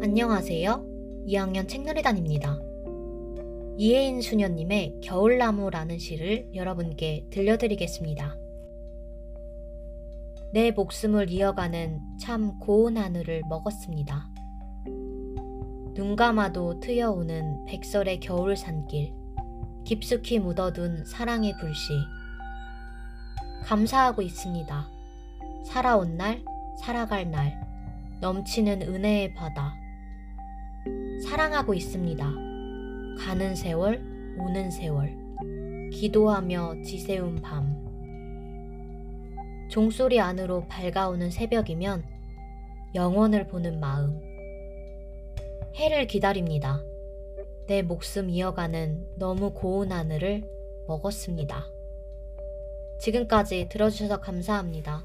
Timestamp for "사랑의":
21.06-21.54